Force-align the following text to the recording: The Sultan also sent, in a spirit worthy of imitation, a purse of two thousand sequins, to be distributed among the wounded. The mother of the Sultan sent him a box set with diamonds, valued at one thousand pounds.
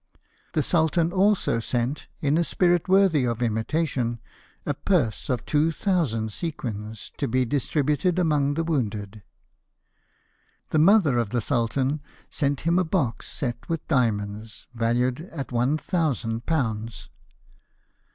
The 0.53 0.63
Sultan 0.63 1.13
also 1.13 1.59
sent, 1.59 2.07
in 2.21 2.35
a 2.35 2.43
spirit 2.43 2.89
worthy 2.89 3.23
of 3.23 3.39
imitation, 3.43 4.19
a 4.65 4.73
purse 4.73 5.29
of 5.29 5.45
two 5.45 5.71
thousand 5.71 6.33
sequins, 6.33 7.11
to 7.17 7.27
be 7.27 7.45
distributed 7.45 8.17
among 8.17 8.55
the 8.55 8.63
wounded. 8.63 9.21
The 10.71 10.79
mother 10.79 11.19
of 11.19 11.29
the 11.29 11.39
Sultan 11.39 12.01
sent 12.31 12.61
him 12.61 12.79
a 12.79 12.83
box 12.83 13.29
set 13.31 13.69
with 13.69 13.87
diamonds, 13.87 14.65
valued 14.73 15.29
at 15.31 15.51
one 15.51 15.77
thousand 15.77 16.47
pounds. 16.47 17.11